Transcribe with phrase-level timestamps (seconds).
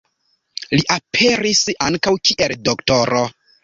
[0.75, 3.27] Li aperis ankaŭ kiel Dro.